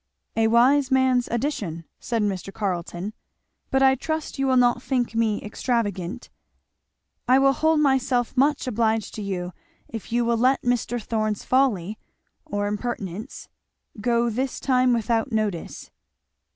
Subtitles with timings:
[0.35, 2.51] "A wise man's addition," said Mr.
[2.51, 3.13] Carleton,
[3.69, 6.31] "but I trust you will not think me extravagant.
[7.27, 9.53] I will hold myself much obliged to you
[9.87, 10.99] if you will let Mr.
[10.99, 11.99] Thorn's folly,
[12.45, 13.47] or impertinence,
[14.01, 15.91] go this time without notice."